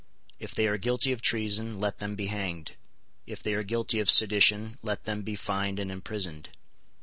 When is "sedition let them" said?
4.09-5.21